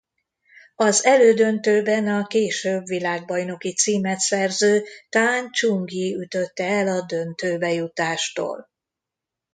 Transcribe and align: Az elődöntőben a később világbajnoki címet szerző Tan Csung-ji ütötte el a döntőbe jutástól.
Az 0.75 1.05
elődöntőben 1.05 2.07
a 2.07 2.27
később 2.27 2.85
világbajnoki 2.85 3.73
címet 3.73 4.19
szerző 4.19 4.83
Tan 5.09 5.51
Csung-ji 5.51 6.15
ütötte 6.15 6.65
el 6.65 6.87
a 6.87 7.01
döntőbe 7.01 7.73
jutástól. 7.73 8.69